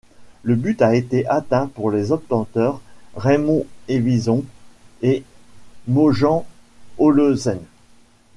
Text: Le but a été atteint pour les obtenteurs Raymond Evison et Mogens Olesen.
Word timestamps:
Le 0.41 0.55
but 0.55 0.81
a 0.81 0.95
été 0.95 1.27
atteint 1.27 1.67
pour 1.67 1.91
les 1.91 2.11
obtenteurs 2.11 2.81
Raymond 3.15 3.67
Evison 3.87 4.43
et 5.03 5.23
Mogens 5.87 6.43
Olesen. 6.97 7.59